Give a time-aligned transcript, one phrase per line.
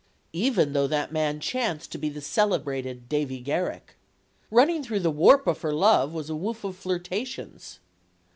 [0.33, 3.97] Even though that man chanced to be the celebrated Davy Garrick.
[4.49, 7.77] Running through the warp of her love was a woof of flirtations.